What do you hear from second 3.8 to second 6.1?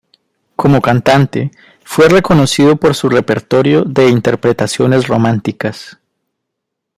de interpretaciones románticas.